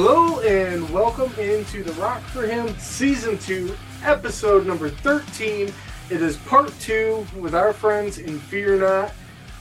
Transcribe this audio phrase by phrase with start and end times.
[0.00, 5.72] Hello and welcome into the Rock for Him Season 2, Episode number 13.
[6.08, 9.12] It is part 2 with our friends in Fear Not.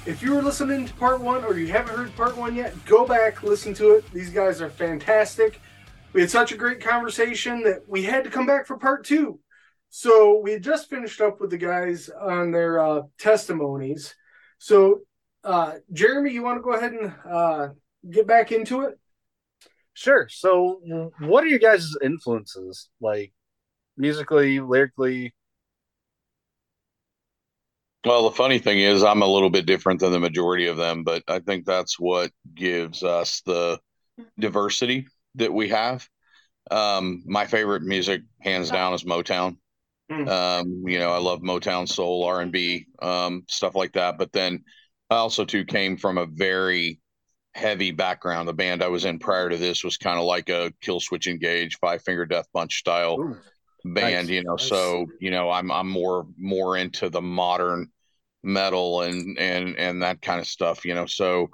[0.06, 3.04] If you were listening to part 1 or you haven't heard part 1 yet, go
[3.04, 4.12] back, listen to it.
[4.12, 5.60] These guys are fantastic.
[6.14, 9.40] We had such a great conversation that we had to come back for part 2.
[9.90, 14.14] So we just finished up with the guys on their uh, testimonies.
[14.60, 15.00] So,
[15.44, 17.70] uh, Jeremy, you want to go ahead and uh,
[18.08, 19.00] get back into it?
[19.98, 20.28] Sure.
[20.30, 23.34] So, what are your guys' influences, like
[23.98, 25.34] musically, lyrically?
[28.06, 31.04] Well, the funny thing is, I'm a little bit different than the majority of them,
[31.04, 33.80] but I think that's what gives us the
[34.38, 36.08] diversity that we have.
[36.70, 39.58] Um, my favorite music, hands down, is Motown.
[40.12, 40.30] Mm.
[40.30, 44.20] Um, you know, I love Motown, soul, R and B, um, stuff like that.
[44.20, 44.64] But then
[45.10, 47.00] I also too came from a very
[47.58, 48.48] heavy background.
[48.48, 51.80] The band I was in prior to this was kind of like a Killswitch Engage,
[51.80, 53.38] Five Finger Death Punch style Ooh,
[53.84, 54.28] band.
[54.28, 54.68] Nice, you know, nice.
[54.68, 57.88] so you know, I'm I'm more more into the modern
[58.44, 60.86] metal and and and that kind of stuff.
[60.86, 61.50] You know, so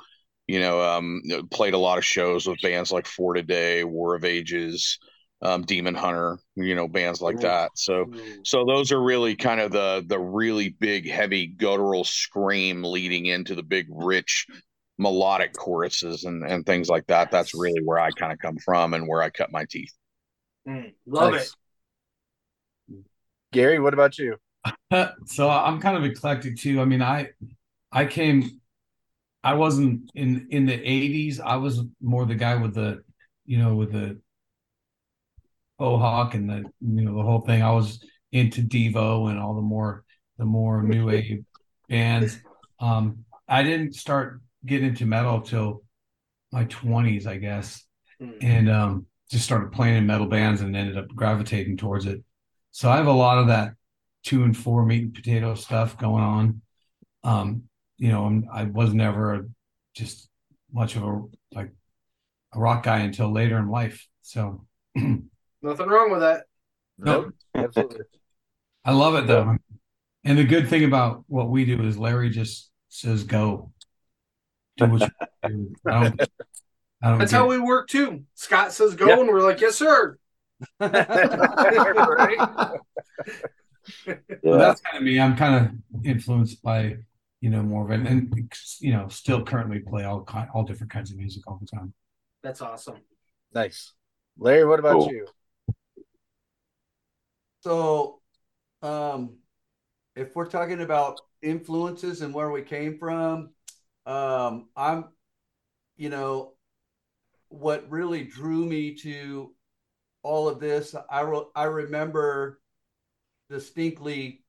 [0.47, 4.25] you know, um, played a lot of shows with bands like For Today, War of
[4.25, 4.99] Ages
[5.43, 7.71] um, Demon Hunter, you know, bands like that.
[7.75, 8.05] So,
[8.43, 13.53] so those are really kind of the the really big, heavy guttural scream leading into
[13.53, 14.47] the big, rich
[14.97, 17.31] melodic choruses and and things like that.
[17.31, 19.93] That's really where I kind of come from and where I cut my teeth.
[20.67, 21.55] Mm, love nice.
[22.89, 23.05] it.
[23.51, 24.37] Gary, what about you?
[25.25, 26.81] so I'm kind of eclectic too.
[26.81, 27.29] I mean, I
[27.91, 28.61] I came
[29.43, 31.39] I wasn't in in the 80s.
[31.41, 33.03] I was more the guy with the
[33.45, 34.19] you know with the
[35.79, 37.61] Mohawk and the you know the whole thing.
[37.61, 40.03] I was into Devo and all the more
[40.37, 41.43] the more new wave
[41.89, 42.39] bands.
[42.79, 45.83] Um, I didn't start getting into metal till
[46.51, 47.83] my twenties, I guess,
[48.21, 48.37] mm.
[48.41, 52.23] and um, just started playing in metal bands and ended up gravitating towards it.
[52.71, 53.73] So I have a lot of that
[54.23, 56.61] two and four meat and potato stuff going on.
[57.23, 57.63] Um,
[57.97, 59.49] you know, I'm, I was never
[59.95, 60.29] just
[60.71, 61.21] much of a
[61.53, 61.71] like
[62.53, 64.07] a rock guy until later in life.
[64.21, 64.65] So
[64.95, 66.43] Nothing wrong with that.
[66.97, 67.33] Nope.
[67.55, 68.01] Absolutely.
[68.85, 69.57] I love it though.
[70.25, 73.71] And the good thing about what we do is Larry just says go.
[74.77, 75.75] Do what you do.
[75.85, 76.21] I don't,
[77.01, 78.23] I don't That's how we work too.
[78.33, 79.19] Scott says go, yep.
[79.19, 80.17] and we're like, yes, sir.
[80.79, 82.37] right?
[84.07, 84.15] yeah.
[84.43, 85.19] That's kind of me.
[85.19, 86.97] I'm kind of influenced by
[87.41, 90.91] you know more of it, and you know still currently play all kind, all different
[90.91, 91.93] kinds of music all the time.
[92.41, 93.01] That's awesome.
[93.53, 93.91] Nice,
[94.37, 94.65] Larry.
[94.65, 95.11] What about cool.
[95.11, 95.27] you?
[97.61, 98.21] So,
[98.81, 99.37] um,
[100.15, 103.49] if we're talking about influences and where we came from,
[104.05, 105.05] um, I'm,
[105.97, 106.53] you know,
[107.49, 109.53] what really drew me to
[110.23, 112.59] all of this, I re- I remember
[113.49, 114.43] distinctly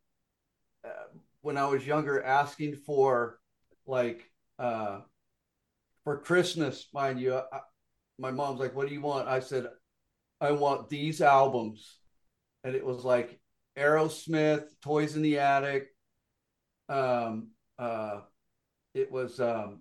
[0.85, 1.09] uh,
[1.43, 3.41] when I was younger asking for
[3.87, 5.01] like uh,
[6.05, 7.35] for Christmas, mind you.
[7.35, 7.61] I,
[8.19, 9.67] my mom's like, "What do you want?" I said,
[10.41, 11.99] "I want these albums."
[12.65, 13.39] and it was like
[13.77, 15.89] Aerosmith, Toys in the Attic.
[16.89, 18.21] Um, uh,
[18.94, 19.81] it was um,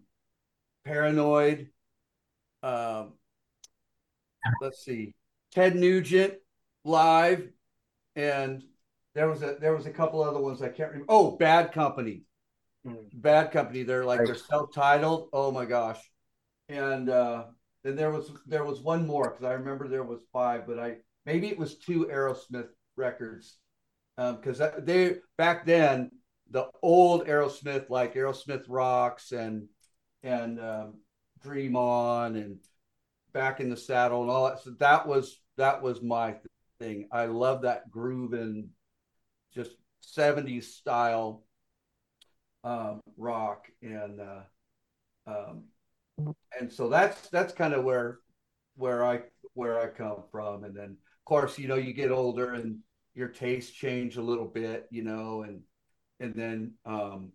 [0.85, 1.69] Paranoid.
[2.61, 3.13] Um,
[4.61, 5.13] let's see,
[5.51, 6.35] Ted Nugent
[6.83, 7.49] live,
[8.15, 8.63] and
[9.15, 11.05] there was a there was a couple other ones I can't remember.
[11.09, 12.23] Oh, Bad Company,
[12.85, 13.05] mm.
[13.13, 13.83] Bad Company.
[13.83, 15.29] They're like they're self titled.
[15.33, 15.99] Oh my gosh,
[16.69, 17.45] and uh,
[17.83, 20.97] then there was there was one more because I remember there was five, but I
[21.25, 23.57] maybe it was two Aerosmith records
[24.17, 26.11] because um, they back then
[26.53, 29.67] the old Aerosmith like Aerosmith Rocks and
[30.21, 30.93] and um,
[31.41, 32.59] Dream On and
[33.33, 34.61] Back in the Saddle and all that.
[34.61, 36.35] So that was that was my
[36.79, 37.09] thing.
[37.11, 38.69] I love that groove and
[39.53, 39.71] just
[40.15, 41.43] 70s style
[42.63, 44.41] um, rock and uh,
[45.25, 45.63] um,
[46.59, 48.19] and so that's that's kind of where
[48.75, 49.21] where I
[49.55, 50.91] where I come from and then
[51.23, 52.79] of course, you know, you get older and
[53.15, 55.61] your tastes change a little bit, you know, and
[56.19, 57.31] and then um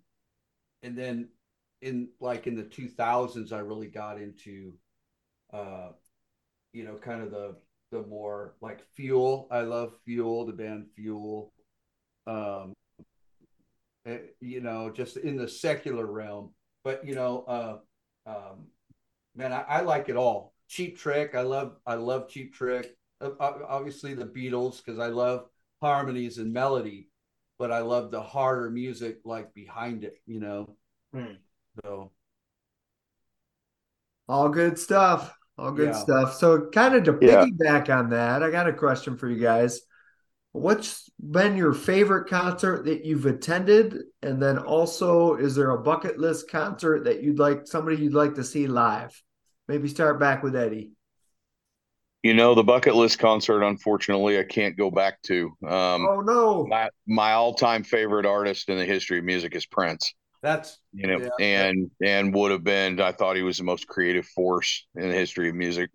[0.82, 1.28] and then
[1.82, 4.74] in like in the 2000s I really got into
[5.52, 5.90] uh
[6.72, 7.56] you know, kind of the
[7.90, 9.48] the more like Fuel.
[9.50, 11.52] I love Fuel, the band Fuel.
[12.26, 12.74] Um
[14.06, 16.52] eh, you know, just in the secular realm.
[16.84, 17.78] But you know, uh
[18.30, 18.66] um
[19.34, 20.54] man, I, I like it all.
[20.68, 25.46] Cheap Trick, I love I love Cheap Trick obviously the Beatles because I love
[25.80, 27.08] harmonies and melody,
[27.58, 30.76] but I love the harder music like behind it, you know.
[31.12, 31.34] Hmm.
[31.84, 32.12] So
[34.28, 35.34] all good stuff.
[35.56, 36.00] All good Yeah.
[36.02, 36.34] stuff.
[36.34, 37.46] So, kind of to Yeah.
[37.46, 39.80] piggyback on that, I got a question for you guys.
[40.52, 43.96] What's been your favorite concert that you've attended?
[44.22, 48.34] And then also, is there a bucket list concert that you'd like somebody you'd like
[48.36, 49.20] to see live?
[49.66, 50.92] Maybe start back with Eddie.
[52.22, 55.52] You know, the bucket list concert, unfortunately, I can't go back to.
[55.66, 56.66] Um, oh no.
[56.66, 60.14] my my all time favorite artist in the history of music is Prince.
[60.42, 61.44] That's You know, Yeah.
[61.44, 63.00] and and would have been.
[63.00, 65.90] I thought he was the most creative force in the history of music.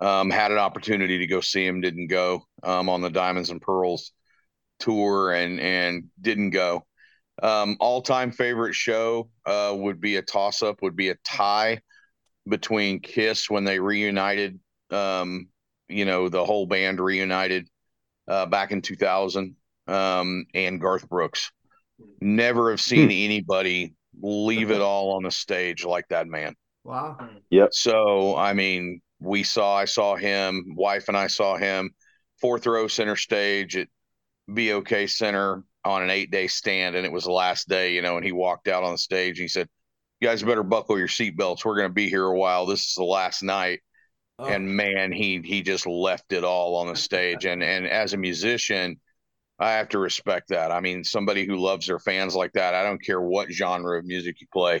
[0.00, 2.42] Um, had an opportunity to go see him, didn't go.
[2.64, 4.12] Um, on the Diamonds and Pearls
[4.80, 6.84] tour, and and didn't go.
[7.42, 10.82] Um, all time favorite show uh, would be a toss up.
[10.82, 11.80] Would be a tie
[12.48, 14.58] between Kiss when they reunited.
[14.90, 15.48] Um,
[15.88, 17.68] you know, the whole band reunited
[18.26, 19.56] uh, back in 2000,
[19.86, 21.50] um, and Garth Brooks.
[22.20, 26.54] Never have seen anybody leave it all on the stage like that man.
[26.84, 27.16] Wow.
[27.50, 27.70] Yep.
[27.72, 31.90] So, I mean, we saw, I saw him, wife and I saw him,
[32.40, 33.88] fourth row center stage at
[34.46, 36.96] BOK Center on an eight day stand.
[36.96, 39.38] And it was the last day, you know, and he walked out on the stage
[39.38, 39.68] and he said,
[40.20, 41.64] You guys better buckle your seatbelts.
[41.64, 42.66] We're going to be here a while.
[42.66, 43.80] This is the last night
[44.38, 48.12] oh, and man he he just left it all on the stage and and as
[48.12, 48.98] a musician
[49.58, 52.82] i have to respect that i mean somebody who loves their fans like that i
[52.82, 54.80] don't care what genre of music you play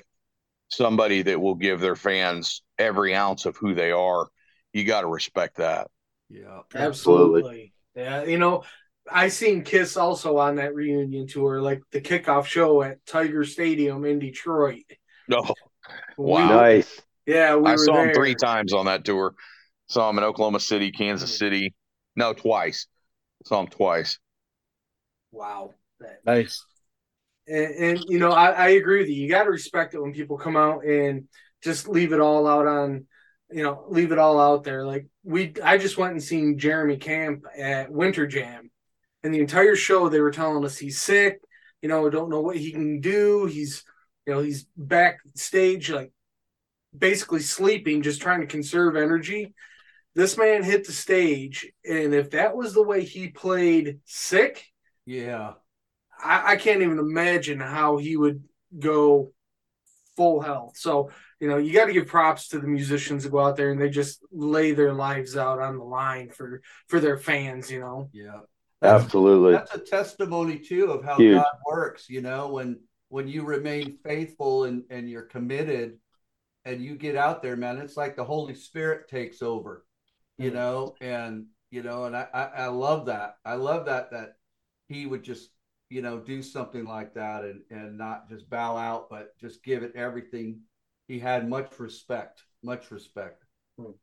[0.68, 4.28] somebody that will give their fans every ounce of who they are
[4.72, 5.88] you got to respect that
[6.28, 6.60] yeah.
[6.74, 7.72] Absolutely.
[7.94, 8.64] Yeah, you know,
[9.10, 14.04] I seen Kiss also on that reunion tour, like the kickoff show at Tiger Stadium
[14.04, 14.84] in Detroit.
[15.26, 15.42] no
[16.16, 16.60] We- Wow.
[16.60, 17.00] Nice.
[17.28, 18.08] Yeah, we i were saw there.
[18.08, 19.34] him three times on that tour
[19.88, 21.74] saw him in oklahoma city kansas city
[22.16, 22.86] no twice
[23.44, 24.18] saw him twice
[25.30, 25.74] Wow.
[26.24, 26.64] Nice.
[27.46, 29.16] And, and you know, I, I agree with you.
[29.22, 31.28] You got to respect it when people come out and
[31.62, 33.06] just leave it all out on,
[33.50, 34.84] you know, leave it all out there.
[34.86, 38.70] Like we, I just went and seen Jeremy Camp at Winter Jam,
[39.22, 41.40] and the entire show they were telling us he's sick.
[41.82, 43.46] You know, don't know what he can do.
[43.46, 43.84] He's,
[44.26, 46.12] you know, he's backstage like
[46.98, 49.54] basically sleeping, just trying to conserve energy.
[50.14, 54.64] This man hit the stage, and if that was the way he played sick,
[55.06, 55.52] Yeah.
[56.22, 58.42] I, I can't even imagine how he would
[58.76, 59.32] go
[60.16, 60.76] full health.
[60.76, 63.70] So, you know, you got to give props to the musicians that go out there
[63.70, 67.70] and they just lay their lives out on the line for for their fans.
[67.70, 68.40] You know, Yeah.
[68.82, 69.52] Absolutely.
[69.52, 71.36] That's a testimony too of how Huge.
[71.36, 75.98] God works, you know, when when you remain faithful and and you're committed
[76.64, 79.84] and you get out there, man, it's like the Holy Spirit takes over,
[80.36, 80.54] you mm.
[80.54, 83.36] know, and you know, and I I, I love that.
[83.44, 84.34] I love that that
[84.88, 85.50] he would just
[85.90, 89.82] you know do something like that and and not just bow out, but just give
[89.82, 90.60] it everything.
[91.06, 93.44] He had much respect, much respect.
[93.80, 93.94] Mm.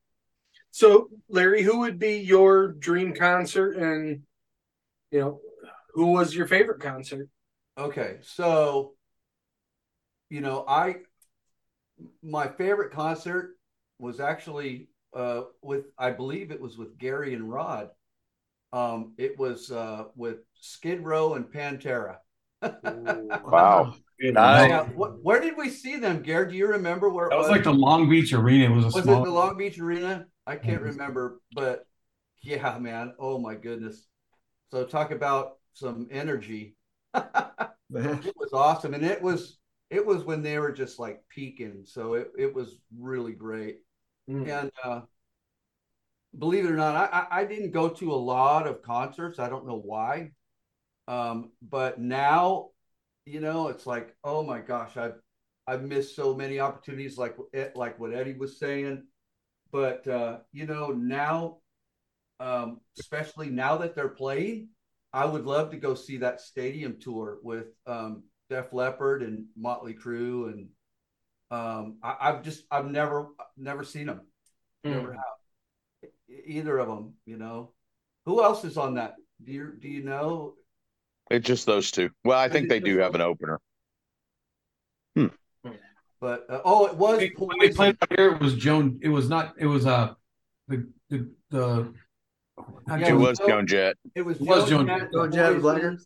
[0.71, 4.21] so Larry, who would be your dream concert, and
[5.11, 5.41] you know,
[5.93, 7.29] who was your favorite concert?
[7.77, 8.93] Okay, so
[10.29, 10.95] you know, I
[12.23, 13.55] my favorite concert
[13.99, 17.89] was actually uh with I believe it was with Gary and Rod.
[18.73, 22.17] Um it was uh with Skid Row and Pantera.
[23.45, 23.95] Wow.
[24.21, 24.69] Nice.
[24.69, 26.51] Now, wh- where did we see them, Gary?
[26.51, 28.65] Do you remember where it That was like the Long Beach Arena.
[28.65, 29.21] It was a was small.
[29.21, 30.27] it the Long Beach Arena?
[30.47, 30.91] I can't Mhm.
[30.91, 31.85] remember, but
[32.41, 33.13] yeah, man.
[33.19, 34.05] Oh my goodness.
[34.71, 36.75] So talk about some energy.
[37.93, 39.57] it was awesome and it was
[39.89, 43.79] it was when they were just like peaking so it, it was really great
[44.27, 44.49] Mm.
[44.49, 45.01] and uh
[46.37, 49.47] believe it or not I, I i didn't go to a lot of concerts i
[49.47, 50.31] don't know why
[51.07, 52.69] um but now
[53.25, 55.15] you know it's like oh my gosh i've
[55.67, 57.37] i've missed so many opportunities like
[57.75, 59.03] like what eddie was saying
[59.71, 61.57] but uh you know now
[62.39, 64.69] um especially now that they're playing
[65.13, 69.93] I would love to go see that stadium tour with um, Def Leppard and Motley
[69.93, 70.67] Crue, and
[71.51, 74.21] um, I, I've just I've never never seen them,
[74.83, 76.11] never have
[76.45, 77.13] either of them.
[77.25, 77.71] You know,
[78.25, 79.15] who else is on that?
[79.43, 80.53] Do you do you know?
[81.31, 83.59] it's just those two well i think they do have an opener
[86.21, 88.99] But uh, oh, it was when they played out here, it was Joan.
[89.03, 89.53] It was not.
[89.59, 90.13] It was uh
[90.67, 91.93] the the the.
[92.87, 95.61] Yeah, it was joan jett it was, it was Joan Joan- Jett, Joan Jett Boys
[95.61, 95.81] Black.
[95.81, 95.99] Band.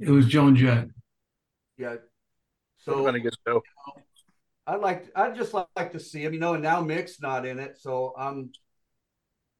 [0.00, 0.88] It was Joan Jett.
[1.78, 1.96] Yeah.
[2.86, 3.62] Would have So been a good show.
[4.66, 7.58] I'd like I'd just like to see him, you know, and now Mick's not in
[7.58, 8.50] it, so I'm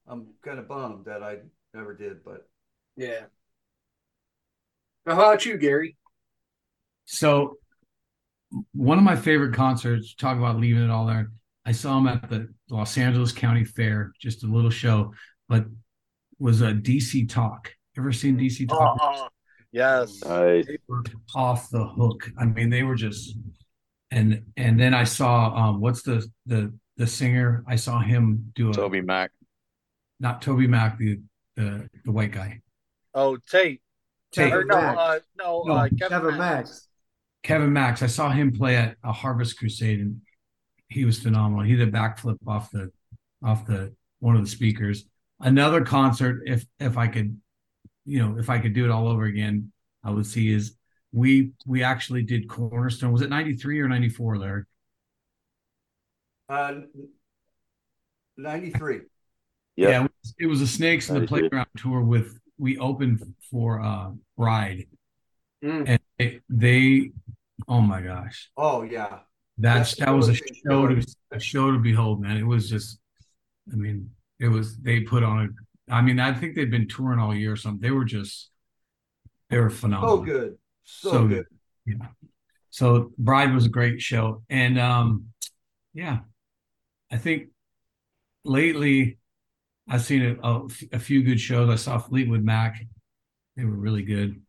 [0.06, 1.38] I'm kind of bummed that I
[1.74, 2.48] never did, but
[2.96, 3.26] Yeah.
[5.06, 5.96] Now, how about you, Gary?
[7.06, 7.58] So,
[8.72, 10.14] one of my favorite concerts.
[10.14, 11.30] Talk about leaving it all there.
[11.66, 15.12] I saw him at the Los Angeles County Fair, just a little show,
[15.48, 15.64] but
[16.38, 17.72] was a DC Talk.
[17.96, 18.98] Ever seen DC Talk?
[19.00, 19.28] Oh,
[19.74, 20.22] yes.
[20.24, 20.66] Nice.
[20.66, 21.02] They were
[21.34, 22.30] off the hook.
[22.38, 23.36] I mean, they were just
[24.10, 27.64] and and then I saw um what's the the the singer?
[27.66, 29.30] I saw him do a Toby Mac.
[30.20, 31.20] not Toby Mac, the
[31.56, 32.60] the the white guy.
[33.14, 33.80] Oh, Tait.
[34.32, 34.52] Tait.
[34.52, 36.88] Or no, uh, no, No, uh, Kevin Max.
[37.42, 38.02] Kevin Max.
[38.02, 40.20] I saw him play at a Harvest Crusade, and
[40.88, 41.64] he was phenomenal.
[41.64, 42.90] He did a backflip off the
[43.42, 45.04] off the one of the speakers.
[45.40, 47.40] Another concert, if if I could,
[48.04, 50.76] you know, if I could do it all over again, I would see is
[51.12, 53.12] we we actually did Cornerstone.
[53.12, 54.64] Was it ninety three or ninety four, Larry?
[56.48, 56.74] Uh,
[58.36, 58.96] 93.
[59.76, 59.90] Yep.
[59.90, 63.80] Yeah, it was, it was a Snakes in the Playground tour with we opened for
[63.80, 64.86] uh Bride,
[65.64, 65.84] Mm.
[65.88, 67.10] and they, they
[67.68, 69.20] oh my gosh, Oh, yeah.
[69.56, 72.36] That's That that was a show to a show to behold, man.
[72.36, 72.98] It was just,
[73.72, 75.48] I mean, it was they put on a.
[75.90, 77.80] I mean, I think they've been touring all year or something.
[77.80, 78.50] They were just,
[79.50, 80.18] they were phenomenal.
[80.18, 80.58] So good.
[80.84, 81.46] So, So good.
[81.86, 81.98] good.
[82.00, 82.08] Yeah.
[82.70, 85.26] So Bride was a great show, and um,
[85.92, 86.20] yeah,
[87.12, 87.48] I think
[88.44, 89.18] lately
[89.88, 91.68] I've seen a, a, a few good shows.
[91.70, 92.82] I saw Fleetwood Mac;
[93.56, 94.40] they were really good.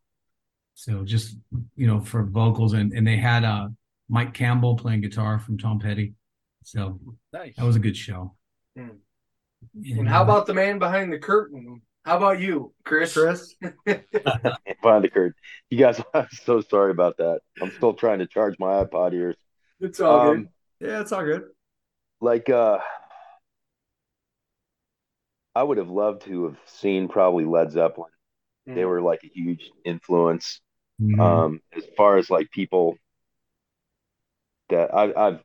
[0.73, 1.37] So just
[1.75, 3.67] you know for vocals, and and they had uh
[4.09, 6.13] Mike Campbell playing guitar from Tom Petty.
[6.63, 6.99] So
[7.31, 7.55] Nice.
[7.57, 8.35] that was a good show.
[8.75, 8.87] Hmm.
[9.73, 11.81] And, And how about the man behind the curtain?
[12.03, 13.13] How about you, Chris?
[13.13, 13.55] Chris.
[13.85, 15.33] Behind the curtain.
[15.69, 17.39] You guys, I'm so sorry about that.
[17.61, 19.35] I'm still trying to charge my iPod ears.
[19.79, 21.45] It's all Um, Yeah, it's all good.
[22.21, 22.79] like uh
[25.55, 28.11] I would have loved to have seen probably Led Zeppelin.
[28.67, 28.75] good.
[28.75, 30.61] They were like a huge influence.
[31.01, 31.19] mhm.
[31.19, 32.97] Um, as far as like people
[34.69, 35.43] that I, I've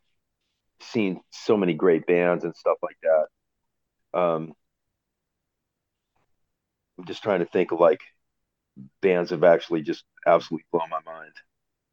[0.80, 3.26] seen so many great bands and stuff like that.
[4.14, 4.55] Um,
[6.99, 8.00] I'm just trying to think of like
[9.02, 11.33] bands have actually just absolutely blown my mind.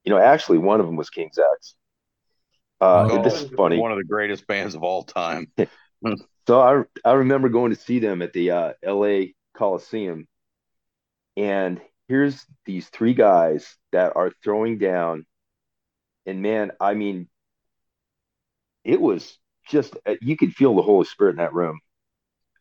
[0.03, 1.75] You know, actually, one of them was King's X.
[2.79, 3.23] Uh, Oh.
[3.23, 3.79] this is funny.
[3.79, 5.51] One of the greatest bands of all time.
[6.47, 9.35] So I I remember going to see them at the uh, L.A.
[9.53, 10.27] Coliseum,
[11.35, 15.25] and here's these three guys that are throwing down,
[16.25, 17.27] and man, I mean,
[18.83, 19.37] it was
[19.69, 21.79] just uh, you could feel the Holy Spirit in that room.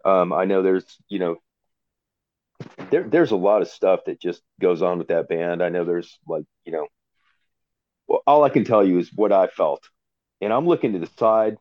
[0.06, 1.36] Um, I know there's you know
[2.90, 5.62] there there's a lot of stuff that just goes on with that band.
[5.62, 6.86] I know there's like you know,
[8.06, 9.82] well, all I can tell you is what I felt,
[10.40, 11.56] and I'm looking to the side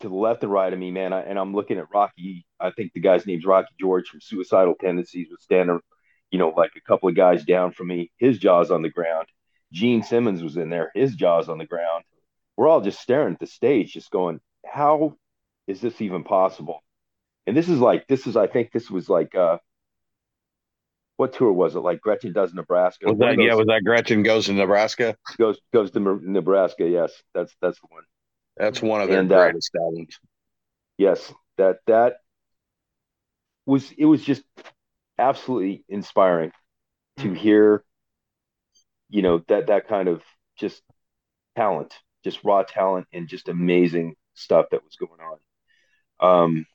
[0.00, 1.12] to the left and right of me, man.
[1.12, 2.46] I, and I'm looking at Rocky.
[2.60, 5.80] I think the guy's name's Rocky George from Suicidal Tendencies was standing,
[6.30, 8.12] you know, like a couple of guys down from me.
[8.18, 9.26] His jaw's on the ground.
[9.72, 10.92] Gene Simmons was in there.
[10.94, 12.04] His jaw's on the ground.
[12.56, 15.16] We're all just staring at the stage, just going, "How
[15.66, 16.82] is this even possible?"
[17.46, 19.58] And this is like, this is, I think, this was like, uh,
[21.16, 21.80] what tour was it?
[21.80, 23.06] Like Gretchen does Nebraska.
[23.06, 25.16] Was that, yeah, was that Gretchen goes to Nebraska?
[25.38, 26.88] goes goes to Nebraska.
[26.88, 28.04] Yes, that's that's the one.
[28.56, 30.20] That's one of their And, uh, greatest albums.
[30.98, 32.20] yes that that
[33.66, 34.42] was it was just
[35.18, 36.52] absolutely inspiring
[37.18, 37.84] to hear
[39.08, 40.22] you know that that kind of
[40.56, 40.82] just
[41.56, 41.94] talent
[42.24, 45.20] just raw talent and just amazing stuff that was going
[46.20, 46.66] on um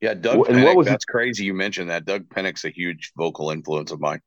[0.00, 0.76] Yeah, Doug Wh- and what Pinnick.
[0.76, 2.04] was it- That's crazy you mentioned that.
[2.06, 4.20] Doug Pinnick's a huge vocal influence of mine.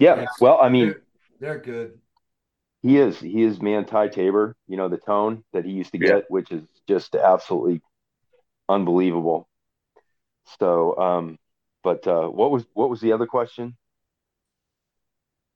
[0.00, 1.02] yeah well i mean They're,
[1.40, 1.98] they're good.
[2.82, 5.98] he is he is man ty tabor you know the tone that he used to
[5.98, 6.20] get Yeah.
[6.28, 7.80] which is just absolutely
[8.68, 9.48] unbelievable
[10.58, 11.38] so um
[11.84, 13.76] but uh what was what was the other question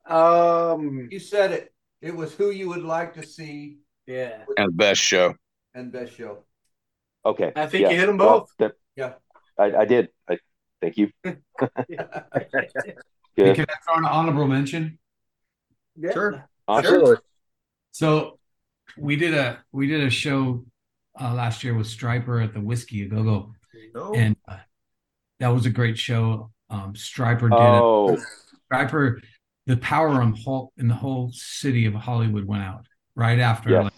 [0.07, 1.09] Um.
[1.11, 1.75] You said it.
[2.01, 4.45] It was who you would like to see Yeah.
[4.57, 5.35] And best show.
[5.75, 6.45] and best show.
[7.29, 7.53] Okay.
[7.55, 8.51] I think you hit them both.
[8.59, 9.15] that- Yeah.
[9.59, 10.09] I, I did.
[10.29, 10.39] I
[10.81, 11.11] thank you.
[13.37, 13.55] Hey, Good.
[13.57, 14.99] can I throw an honorable mention?
[15.95, 16.13] Yeah.
[16.13, 16.49] Sure.
[16.69, 17.17] Absolutely.
[17.93, 18.41] So
[18.97, 20.65] we did a we did a show
[21.21, 23.53] uh, last year with Stryper at the Whisky a Go Go,
[23.95, 24.13] No.
[24.15, 24.57] and uh,
[25.39, 26.51] that was a great show.
[26.69, 27.81] Um, Stryper did it.
[27.81, 28.19] Oh,
[28.73, 29.21] Stryper,
[29.67, 33.85] the power on whole in the whole city of Hollywood went out right after, yes.
[33.85, 33.93] like,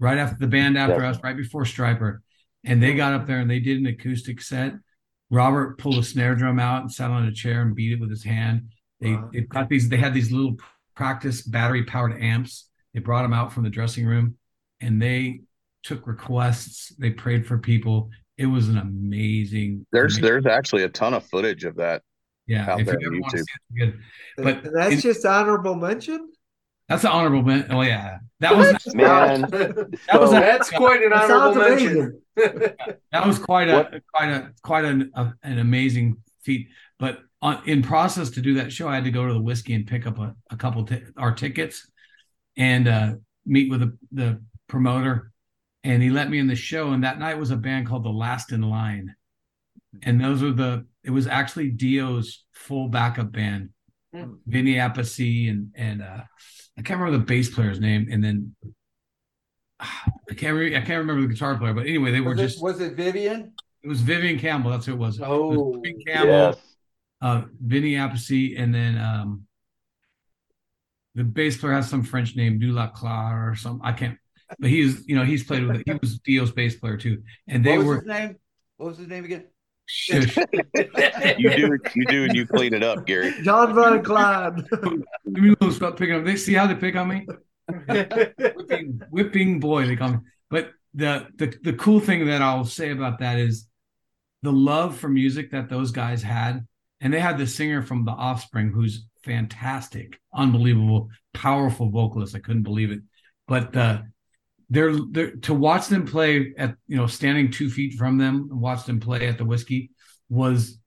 [0.00, 1.16] right after the band after Yes.
[1.16, 2.20] us, right before Stryper,
[2.66, 4.74] and they got up there and they did an acoustic set.
[5.30, 8.10] Robert pulled a snare drum out and sat on a chair and beat it with
[8.10, 8.68] his hand.
[9.00, 9.30] They Wow.
[9.32, 9.88] they got these.
[9.88, 10.56] They had these little
[10.94, 12.68] practice battery powered amps.
[12.94, 14.36] They brought them out from the dressing room,
[14.80, 15.40] and they
[15.82, 16.88] took requests.
[16.98, 18.10] They prayed for people.
[18.38, 19.86] It was an amazing.
[19.92, 22.02] There's amazing- there's actually a ton of footage of that.
[22.46, 22.70] yeah.
[22.70, 23.44] out If there you on ever want to YouTube.
[23.44, 24.44] see it, good.
[24.44, 26.30] But and that's in- just honorable mention.
[26.88, 27.72] That's an honorable mention.
[27.72, 32.22] Oh yeah, that was Man, that was a, That's quite an That honorable mention.
[32.36, 36.68] that was quite a What- quite a quite an a, an amazing feat.
[36.98, 39.74] But on, in process to do that show, I had to go to the whiskey
[39.74, 41.90] and pick up a, a couple t- our tickets
[42.56, 43.14] and uh,
[43.44, 45.32] meet with the, the promoter.
[45.84, 46.90] And he let me in the show.
[46.92, 49.14] And that night was a band called The Last in Line.
[50.02, 50.86] And those were the.
[51.04, 53.70] It was actually Dio's full backup band,
[54.24, 54.34] Hmm.
[54.46, 56.22] Vinny Appice and and uh,
[56.78, 58.08] I can't remember the bass player's name.
[58.10, 58.54] And then
[59.80, 61.74] I can't re- I can't remember the guitar player.
[61.74, 63.52] But anyway, they were Was just was it Vivian?
[63.82, 64.70] it was Vivian Campbell.
[64.70, 65.18] That's who it was.
[65.18, 66.56] It was Oh, Vivian Campbell, yes.
[67.22, 69.42] uh, Vinny Appice, and then um,
[71.14, 73.80] the bass player has some French name, Dulacla or some.
[73.84, 74.18] I can't.
[74.58, 75.82] But he's, you know, he's played with it.
[75.86, 77.94] He was Dio's bass player too, and they what was were.
[77.96, 78.36] his name?
[78.76, 79.44] What was his name again?
[79.86, 80.36] Shush.
[81.38, 83.32] You do, you do, and you clean it up, Gary.
[83.42, 84.64] John Von Clyde.
[84.72, 84.82] Let
[85.24, 86.24] me know, stop picking up.
[86.24, 87.26] They see how they pick on me.
[87.68, 90.18] whipping, whipping boy they call me
[90.50, 93.66] but the, the the cool thing that i'll say about that is
[94.42, 96.64] the love for music that those guys had
[97.00, 102.62] and they had the singer from the offspring who's fantastic unbelievable powerful vocalist i couldn't
[102.62, 103.00] believe it
[103.48, 104.00] but uh
[104.70, 108.60] they're, they're to watch them play at you know standing two feet from them and
[108.60, 109.90] watch them play at the whiskey
[110.28, 110.78] was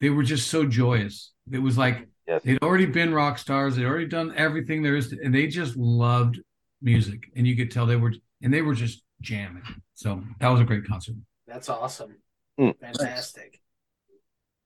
[0.00, 2.42] they were just so joyous it was like Yes.
[2.42, 5.76] they'd already been rock stars they'd already done everything there is to, and they just
[5.76, 6.40] loved
[6.82, 9.62] music and you could tell they were and they were just jamming
[9.94, 11.14] so that was a great concert
[11.46, 12.16] That's awesome.
[12.58, 12.76] Mm.
[12.80, 13.60] Fantastic.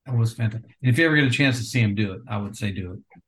[0.06, 2.22] that was fantastic and if you ever get a chance to see him do it
[2.28, 3.20] i would say do it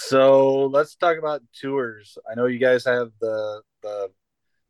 [0.00, 2.16] So let's talk about tours.
[2.30, 4.08] I know you guys have the the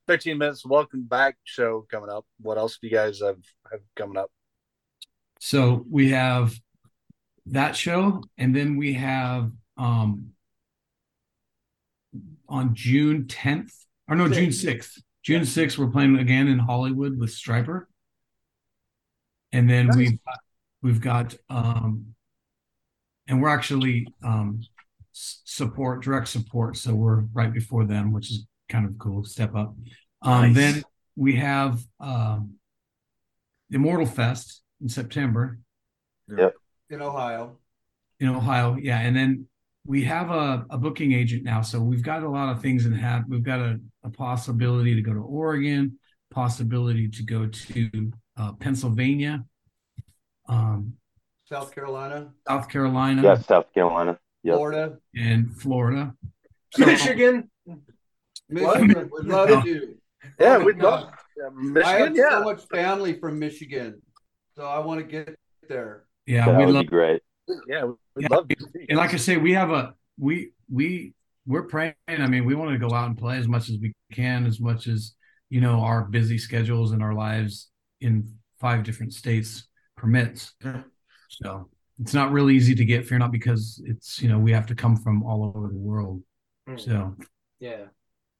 [0.06, 2.24] 13 minutes welcome back show coming up.
[2.40, 3.38] What else do you guys have
[3.70, 4.30] have coming up?
[5.40, 6.52] so we have
[7.46, 10.30] that show and then we have um
[12.48, 13.72] on june 10th
[14.08, 17.84] or no june 6th june 6th we're playing again in hollywood with stryper
[19.52, 20.38] and then we've got,
[20.82, 22.14] we've got um
[23.28, 24.68] and we're actually um s-
[25.44, 29.74] support direct support so we're right before them which is kind of cool step up
[30.22, 30.54] um Nice.
[30.56, 30.82] then
[31.16, 32.54] we have um
[33.70, 35.58] immortal fest in september
[36.36, 36.54] Yep.
[36.90, 37.56] In Ohio.
[38.20, 38.76] in Ohio.
[38.78, 39.46] Yeah, and then
[39.86, 42.92] we have a, a booking agent now, so we've got a lot of things in
[42.92, 43.24] hand.
[43.28, 45.98] We've got a, a possibility to go to Oregon,
[46.30, 49.42] possibility to go to uh, Pennsylvania,
[50.50, 50.92] um,
[51.48, 54.18] South Carolina, South Carolina, Yes, South Carolina.
[54.44, 54.54] Yep.
[54.54, 56.14] Florida, and Florida.
[56.74, 57.50] So- Michigan.
[58.48, 59.08] Michigan.
[59.12, 59.94] Would love to do.
[60.40, 64.00] Yeah, we'd love yeah, I have Yeah, so much family from Michigan,
[64.56, 65.36] so I want to get
[65.68, 66.04] there.
[66.26, 67.22] Yeah, that we would love be great.
[67.68, 68.28] yeah, we'd Yeah.
[68.30, 68.56] love to.
[68.72, 69.18] see and like I you.
[69.18, 71.14] say, we have a we we
[71.46, 71.94] we're praying.
[72.08, 74.60] I mean, we want to go out and play as much as we can, as
[74.60, 75.14] much as
[75.50, 77.70] you know our busy schedules and our lives
[78.00, 80.54] in five different states permits.
[81.28, 81.68] So
[82.00, 84.74] it's not really easy to get Fear Not because it's you know we have to
[84.74, 86.22] come from all over the world.
[86.68, 86.80] Mm.
[86.80, 87.16] So,
[87.60, 87.86] Yeah.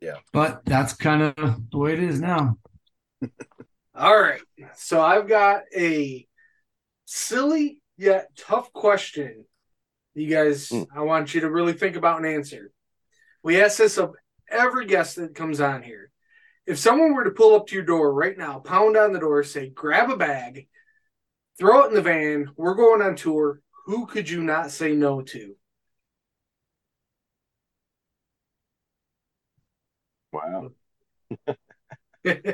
[0.01, 0.17] Yeah.
[0.33, 2.57] But that's kind of the way it is now.
[3.95, 4.41] All right.
[4.77, 6.27] So I've got a
[7.05, 9.45] silly yet tough question.
[10.15, 10.87] You guys, Mm.
[10.95, 12.71] I want you to really think about and answer.
[13.43, 14.15] We ask this of
[14.49, 16.11] every guest that comes on here.
[16.67, 19.43] If someone were to pull up to your door right now, pound on the door,
[19.43, 20.69] say, grab a bag,
[21.59, 25.23] throw it in the van, we're going on tour, who could you not say no
[25.23, 25.55] to?
[30.33, 30.71] Wow.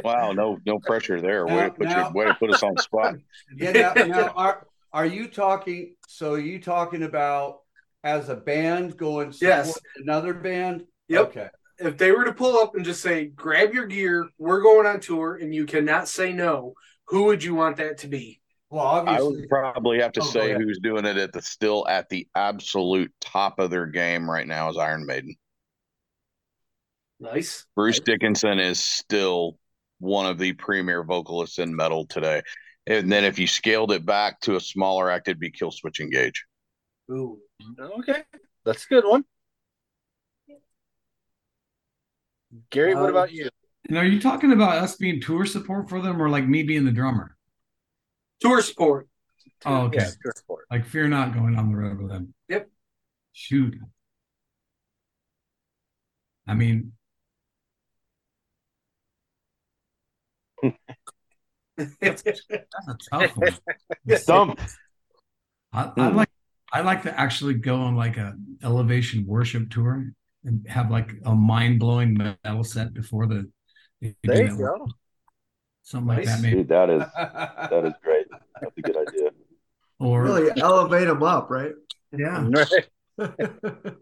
[0.05, 1.47] Wow, no, no pressure there.
[1.47, 3.15] Way Now- to put now- your way to put us on the spot.
[3.57, 3.73] Yeah.
[3.73, 5.97] Now, now are are you talking?
[6.07, 7.61] So are you talking about
[8.05, 9.79] as a band going support Yes.
[9.97, 10.85] another band?
[11.09, 11.27] Yep.
[11.29, 11.49] Okay.
[11.81, 15.01] if they were to pull up and just say, grab your gear, we're going on
[15.01, 16.75] tour, and you cannot say no,
[17.09, 18.41] who would you want that to be?
[18.71, 21.87] Well, obviously, I would probably have to Oh, say who's doing it at the still
[21.87, 25.37] at the absolute top of their game right now is Iron Maiden.
[27.21, 27.67] Nice.
[27.77, 29.59] Bruce Dickinson is still
[29.99, 32.43] one of the premier vocalists in metal today.
[32.87, 36.01] And then if you scaled it back to a smaller act, it'd be Kill Killswitch
[36.01, 36.45] Engage.
[37.11, 37.39] Ooh.
[37.79, 38.23] Okay,
[38.65, 39.25] that's a good one.
[42.71, 43.49] Gary, what Uh, about you?
[43.89, 46.85] And are you talking about us being tour support for them, or like me being
[46.85, 47.37] the drummer?
[48.41, 49.09] Tour support.
[49.65, 49.99] Oh, okay.
[49.99, 50.67] Yeah, tour support.
[50.71, 52.35] Like Fear Not going on the road with them.
[52.49, 52.69] Yep.
[53.33, 53.77] Shoot.
[56.47, 56.93] I mean,
[62.01, 63.57] that's a tough one.
[64.17, 64.61] Stump.
[65.73, 66.17] I, I Hmm.
[66.17, 66.29] like
[66.73, 70.05] I like to actually go on like a elevation worship tour
[70.45, 73.51] and have like a mind blowing metal set before the.
[74.23, 74.87] There you go.
[75.83, 76.57] Something like that, maybe.
[76.57, 78.24] Dude, that is that is great.
[78.65, 79.31] That's a good idea.
[80.01, 81.73] Or Really elevate them up, right?
[82.13, 82.49] yeah,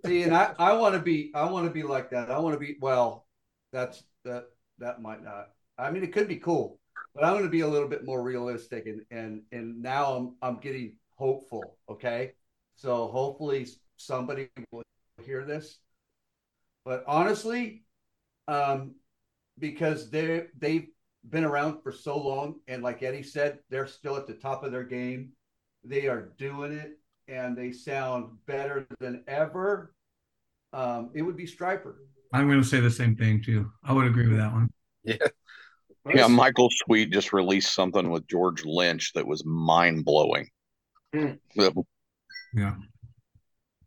[0.07, 2.31] See, and I, I want to be, I want to be like that.
[2.31, 3.27] I want to be, well,
[3.73, 4.47] that's, that,
[4.79, 6.79] that might not, I mean, it could be cool,
[7.15, 10.37] but I'm going to be a little bit more realistic and, and, and now I'm,
[10.41, 11.77] I'm getting hopeful.
[11.91, 12.33] Okay.
[12.77, 14.83] So hopefully somebody will
[15.25, 15.79] hear this,
[16.85, 17.85] but honestly,
[18.49, 18.97] um,
[19.59, 20.89] because they they've
[21.29, 24.73] been around for so long, and like Eddie said, they're still at the top of
[24.73, 25.31] their game.
[25.85, 29.95] They are doing it, and they sound better than ever.
[30.73, 31.95] Um, it would be Stryper.
[32.33, 33.71] I'm going to say the same thing too.
[33.85, 34.71] I would agree with that one.
[35.05, 35.17] Yeah.
[36.13, 40.49] Yeah, Michael Sweet just released something with George Lynch that was mind blowing.
[41.15, 41.33] Hmm.
[42.55, 42.75] Yeah,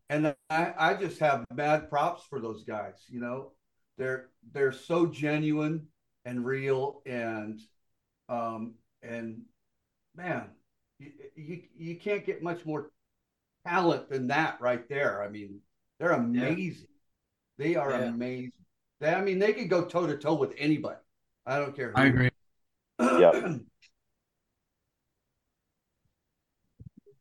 [0.10, 2.94] and I, I just have mad props for those guys.
[3.10, 3.52] You know,
[3.98, 5.88] they're they're so genuine
[6.26, 7.62] and real, and
[8.28, 9.42] um and
[10.16, 10.50] man,
[11.00, 12.92] you you, you can't get much more
[13.66, 15.24] talent than that right there.
[15.24, 15.60] I mean,
[16.00, 16.88] they're amazing.
[17.58, 18.08] They are Yeah.
[18.10, 18.52] amazing.
[19.00, 21.00] They, I mean, they could go toe to toe with anybody.
[21.46, 21.92] I don't care.
[21.92, 22.02] Who.
[22.02, 22.30] I agree.
[23.00, 23.58] Yeah.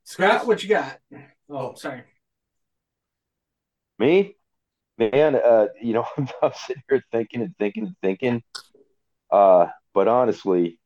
[0.05, 1.01] Scott, what you got?
[1.51, 2.05] Oh, sorry.
[3.99, 4.37] Me,
[4.99, 6.07] man, uh, you know,
[6.43, 8.43] I'm sitting here thinking and thinking and thinking.
[9.31, 10.79] Uh, but honestly,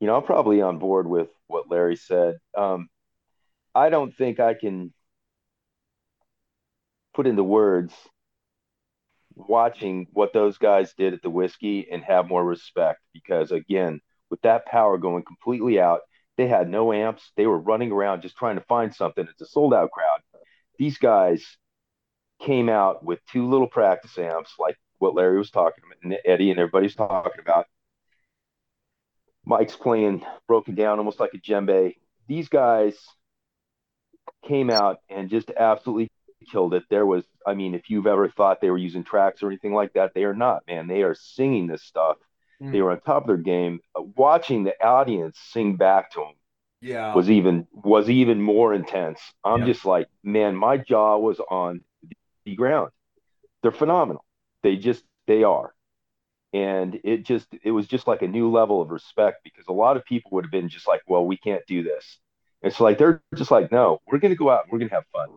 [0.00, 2.36] you know, I'm probably on board with what Larry said.
[2.56, 2.88] Um,
[3.74, 4.92] I don't think I can
[7.14, 7.94] put into words
[9.34, 14.40] watching what those guys did at the whiskey and have more respect because again, with
[14.42, 16.00] that power going completely out,
[16.36, 17.32] they had no amps.
[17.36, 19.26] They were running around just trying to find something.
[19.30, 20.20] It's a sold out crowd.
[20.78, 21.44] These guys
[22.40, 26.50] came out with two little practice amps, like what Larry was talking about, and Eddie
[26.50, 27.66] and everybody's talking about.
[29.44, 31.94] Mike's playing broken down almost like a djembe.
[32.26, 32.96] These guys
[34.46, 36.10] came out and just absolutely
[36.50, 36.82] killed it.
[36.90, 39.92] There was, I mean, if you've ever thought they were using tracks or anything like
[39.94, 40.88] that, they are not, man.
[40.88, 42.16] They are singing this stuff.
[42.60, 42.72] Mm.
[42.72, 43.80] They were on top of their game.
[43.94, 46.34] Uh, watching the audience sing back to them
[46.80, 47.14] yeah.
[47.14, 49.20] was even was even more intense.
[49.44, 49.66] I'm Yeah.
[49.66, 51.82] just like, man, my jaw was on
[52.44, 52.90] the ground.
[53.62, 54.24] They're phenomenal.
[54.62, 55.74] They just they are.
[56.52, 59.96] And it just it was just like a new level of respect because a lot
[59.96, 62.18] of people would have been just like, well, we can't do this.
[62.62, 65.28] It's like they're just like, no, we're gonna go out, and we're gonna have fun.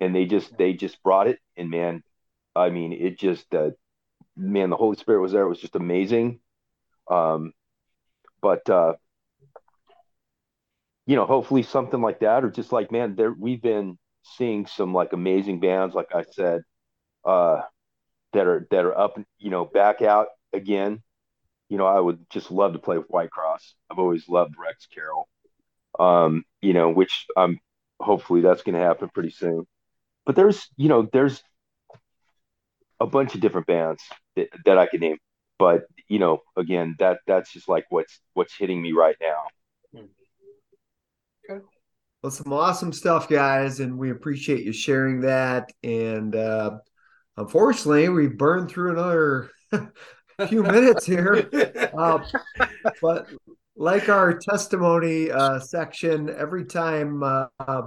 [0.00, 2.02] And they just they just brought it, and man,
[2.54, 3.70] I mean, it just uh,
[4.36, 5.44] man, the Holy Spirit was there.
[5.44, 6.40] It was just amazing.
[7.10, 7.52] Um,
[8.42, 8.94] but uh,
[11.06, 14.94] you know, hopefully something like that, or just like, man, there we've been seeing some
[14.94, 16.62] like amazing bands, like I said,
[17.24, 17.62] uh,
[18.34, 21.02] that are that are up, you know, back out again.
[21.68, 23.74] You know, I would just love to play with White Cross.
[23.90, 25.28] I've always loved Rex Carroll.
[25.98, 27.58] Um, you know, which I'm
[28.00, 29.66] hopefully that's going to happen pretty soon.
[30.26, 31.42] But there's, you know, there's
[33.00, 34.02] a bunch of different bands
[34.36, 35.18] that, that I could name.
[35.58, 39.44] But you know, again, that that's just like what's what's hitting me right now.
[41.48, 41.62] Okay.
[42.22, 45.72] Well, some awesome stuff, guys, and we appreciate you sharing that.
[45.82, 46.78] And uh,
[47.36, 49.50] unfortunately, we burned through another
[50.48, 51.48] few minutes here.
[51.96, 52.18] Uh,
[53.00, 53.28] but
[53.76, 57.82] like our testimony uh, section, every time uh, uh,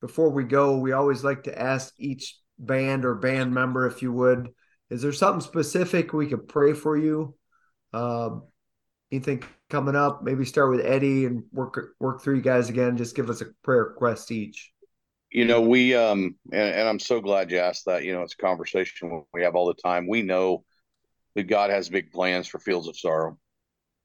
[0.00, 4.12] before we go, we always like to ask each band or band member, if you
[4.12, 4.50] would,
[4.90, 7.34] is there something specific we could pray for you?
[7.92, 8.44] Um,
[9.10, 10.22] anything coming up?
[10.22, 12.96] Maybe start with Eddie and work work through you guys again.
[12.96, 14.72] Just give us a prayer request each.
[15.30, 18.04] You know, we um and, and I'm so glad you asked that.
[18.04, 20.08] You know, it's a conversation we have all the time.
[20.08, 20.64] We know
[21.36, 23.38] that God has big plans for Fields of Sorrow.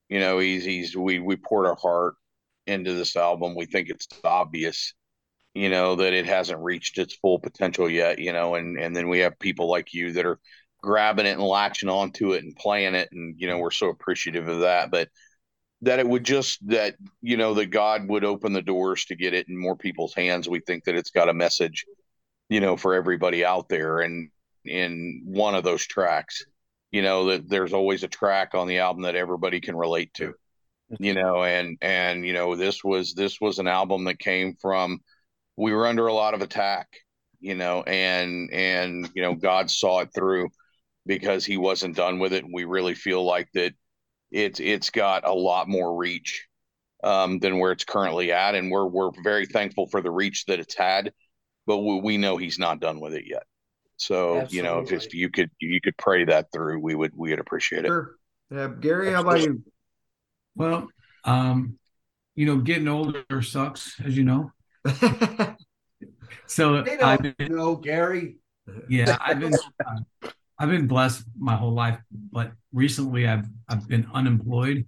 [0.10, 2.16] You know, he's he's we we poured our heart
[2.68, 3.56] into this album.
[3.56, 4.94] We think it's obvious,
[5.56, 9.10] you know, that it hasn't reached its full potential yet, you know, and and then
[9.10, 10.40] we have people like you that are
[10.84, 14.48] grabbing it and latching onto it and playing it and you know, we're so appreciative
[14.48, 14.92] of that.
[14.92, 15.10] But
[15.84, 19.34] that it would just that you know that God would open the doors to get
[19.34, 20.48] it in more people's hands.
[20.48, 21.86] We think that it's got a message,
[22.50, 24.00] you know, for everybody out there.
[24.00, 24.30] And
[24.66, 26.46] in one of those tracks,
[26.92, 30.34] you know, that there's always a track on the album that everybody can relate to,
[31.00, 35.00] you know, and and you know this was this was an album that came from
[35.58, 36.88] we were under a lot of attack,
[37.40, 40.50] you know, and and you know God saw it through
[41.06, 42.46] because He wasn't done with it.
[42.52, 43.74] We really feel like that
[44.32, 46.48] it's it's got a lot more reach
[47.04, 50.60] um, than where it's currently at, and we're we're very thankful for the reach that
[50.60, 51.12] it's had,
[51.66, 53.44] but we, we know he's not done with it yet.
[53.98, 57.30] So you know, if, if you could you could pray that through, we would we
[57.30, 57.90] would appreciate it.
[57.90, 58.16] Sure.
[58.50, 59.64] Yeah, Gary, how about you?
[60.56, 60.90] Well,
[61.24, 61.78] um,
[62.36, 64.52] you know, getting older sucks, as you know.
[66.52, 68.36] So They I've been, know, Gary.
[68.90, 70.30] yeah, I've been, uh,
[70.62, 71.98] I've been blessed my whole life,
[72.32, 74.86] but recently I've I've been unemployed,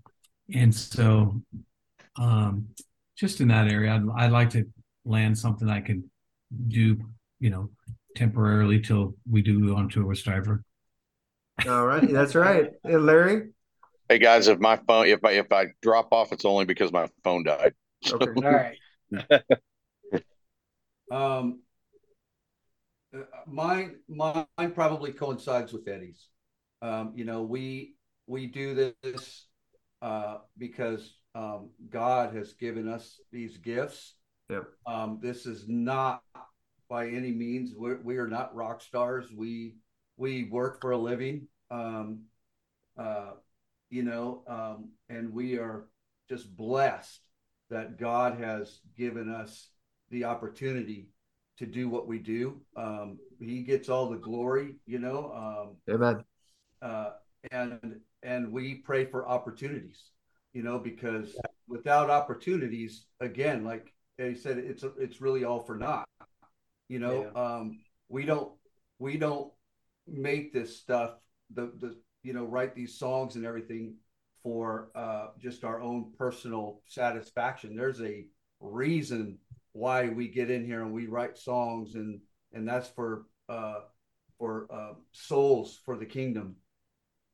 [0.54, 1.42] and so,
[2.16, 2.68] um,
[3.18, 4.66] just in that area, I'd, I'd like to
[5.04, 6.04] land something I could
[6.68, 7.00] do,
[7.40, 7.72] you know,
[8.16, 10.60] temporarily till we do go on tour with Stryper.
[11.68, 12.70] All right, that's right.
[12.84, 13.50] Hey, Larry.
[14.10, 17.08] Hey guys, if my phone if I if I drop off, it's only because my
[17.24, 17.74] phone died.
[18.12, 18.32] Okay.
[18.46, 19.42] All right.
[21.12, 21.60] Um,
[23.48, 26.28] mine, mine probably coincides with Eddie's.
[26.82, 27.96] Um, you know, we
[28.28, 29.48] we do this
[30.02, 34.16] uh, because um, God has given us these gifts.
[34.50, 34.66] Yep.
[34.86, 36.22] Um, this is not
[36.90, 39.32] by any means we're, we are not rock stars.
[39.36, 39.76] We
[40.18, 41.48] we work for a living.
[41.72, 42.24] Um,
[42.98, 43.32] uh,
[43.90, 45.88] you know, um, and we are
[46.30, 47.20] just blessed
[47.70, 49.70] that God has given us
[50.10, 51.08] the opportunity
[51.58, 52.62] to do what we do.
[52.76, 55.32] Um, he gets all the glory, you know,
[55.88, 56.24] um, Amen.
[56.82, 57.12] uh,
[57.52, 60.12] and and we pray for opportunities,
[60.54, 61.36] you know, because
[61.68, 66.08] without opportunities, again, like he said, it's it's really all for naught.
[66.90, 68.54] You know, um, we don't
[69.00, 69.52] we don't
[70.08, 71.16] make this stuff
[71.54, 73.96] the the you know write these songs and everything
[74.42, 77.76] for uh, just our own personal satisfaction.
[77.76, 78.26] There's a
[78.60, 79.38] reason
[79.74, 82.20] why we get in here and we write songs and
[82.54, 83.80] and that's for uh
[84.38, 86.56] for uh souls for the kingdom.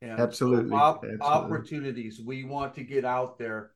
[0.02, 0.72] And Absolutely.
[0.72, 1.26] op- Absolutely.
[1.26, 3.72] opportunities we want to get out there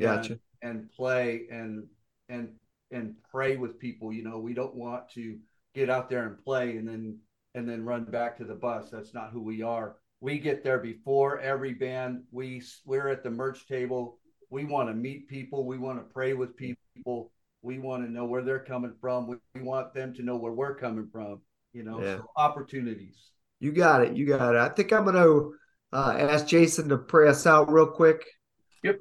[0.00, 0.38] Gotcha.
[0.62, 1.86] and, and play and
[2.28, 2.50] and
[2.90, 4.38] and pray with people you know?
[4.38, 5.38] We don't want to
[5.74, 7.18] get out there and play and then
[7.54, 8.90] and then run back to the bus.
[8.90, 9.96] That's not who we are.
[10.20, 12.24] We get there before every band.
[12.32, 14.18] We we're at the merch table.
[14.50, 15.64] We want to meet people.
[15.64, 17.30] We want to pray with people
[17.62, 20.52] we want to know where they're coming from we, we want them to know where
[20.52, 21.40] we're coming from
[21.72, 22.18] you know Yeah.
[22.18, 23.16] so opportunities
[23.60, 24.16] You got it.
[24.16, 24.60] You got it.
[24.60, 25.54] I think I'm going to
[25.92, 28.22] uh, ask Jason to pray us out real quick.
[28.84, 29.00] Yep.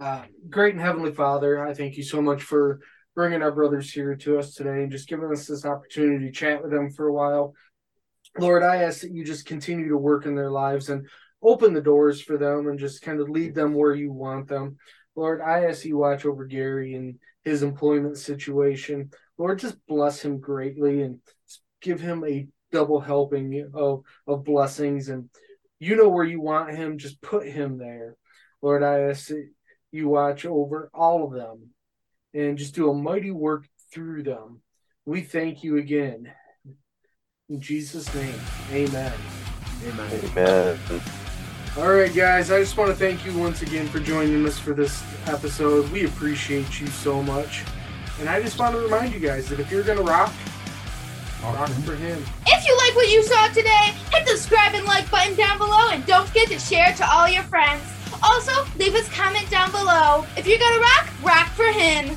[0.00, 2.80] Uh, great and heavenly Father, I thank you so much for
[3.14, 6.62] bringing our brothers here to us today and just giving us this opportunity to chat
[6.62, 7.52] with them for a while.
[8.38, 11.06] Lord, I ask that you just continue to work in their lives and
[11.42, 14.76] open the doors for them and just kind of lead them where you want them.
[15.16, 19.10] Lord, I ask you watch over Gary and his employment situation.
[19.38, 21.18] Lord, just bless him greatly and
[21.80, 25.08] give him a double helping of of blessings.
[25.08, 25.28] And
[25.78, 28.16] you know where you want him, just put him there.
[28.62, 29.48] Lord, I ask that
[29.92, 31.70] you watch over all of them
[32.34, 34.62] and just do a mighty work through them.
[35.04, 36.32] We thank you again.
[37.48, 39.12] In Jesus' name, amen.
[39.84, 40.30] Amen.
[40.36, 40.78] Amen.
[41.78, 44.72] All right, guys, I just want to thank you once again for joining us for
[44.72, 45.88] this episode.
[45.92, 47.64] We appreciate you so much.
[48.18, 50.32] And I just want to remind you guys that if you're going to rock,
[51.44, 52.22] rock for him.
[52.46, 55.90] If you like what you saw today, hit the subscribe and like button down below
[55.90, 57.84] and don't forget to share it to all your friends.
[58.20, 60.26] Also, leave us a comment down below.
[60.36, 62.16] If you're gonna rock, rock for him.